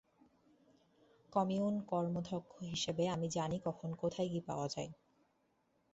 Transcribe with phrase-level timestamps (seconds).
[1.33, 4.91] Commune কর্মধ্যক্ষ হিসেবে আমি জানি কখন কোথায় কি পাওয়া যায়।